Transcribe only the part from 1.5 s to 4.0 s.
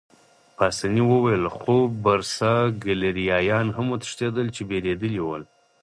خو برساګلیریایان هم